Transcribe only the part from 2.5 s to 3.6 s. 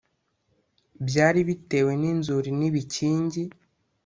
n ibikingi